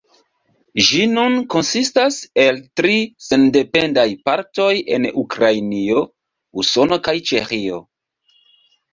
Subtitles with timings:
[0.85, 6.01] Ĝi nun konsistas el tri sendependaj partoj en Ukrainio,
[6.63, 7.79] Usono kaj Ĉeĥio.